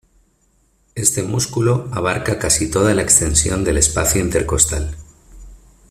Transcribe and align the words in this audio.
Este 0.95 1.21
músculo 1.21 1.87
abarca 1.91 2.39
casi 2.39 2.71
toda 2.71 2.95
la 2.95 3.03
extensión 3.03 3.63
del 3.63 3.77
espacio 3.77 4.19
intercostal. 4.19 4.97